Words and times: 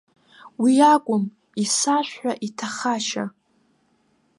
Уи 0.61 0.73
акәым, 0.93 1.23
исашәҳәа 1.63 2.33
иҭахашьа. 2.47 3.25